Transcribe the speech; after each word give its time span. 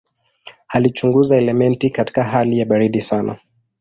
Alichunguza 0.67 1.37
elementi 1.37 1.89
katika 1.89 2.23
hali 2.23 2.59
ya 2.59 2.65
baridi 2.65 3.01
sana. 3.01 3.39